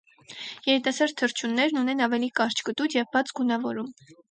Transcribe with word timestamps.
Երիտասարդ 0.67 1.13
թռչուններն 1.19 1.79
ունեն 1.83 2.03
ավելի 2.07 2.31
կարճ 2.41 2.65
կտուց 2.71 2.99
և 3.01 3.09
բաց 3.15 3.37
գունավորում։ 3.43 3.97